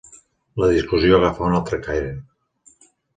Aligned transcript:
La 0.61 0.69
discussió 0.75 1.17
agafà 1.19 1.45
un 1.49 1.57
altre 1.57 1.79
caire. 1.89 2.09